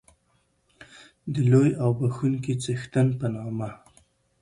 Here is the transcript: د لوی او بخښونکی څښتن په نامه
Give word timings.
د 1.33 1.35
لوی 1.51 1.69
او 1.83 1.89
بخښونکی 1.99 2.53
څښتن 2.63 3.07
په 3.19 3.27
نامه 3.35 3.69